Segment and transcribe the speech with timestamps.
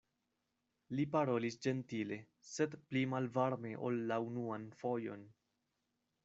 [0.99, 2.17] Li parolis ĝentile,
[2.53, 5.29] sed pli malvarme ol la unuan fojon.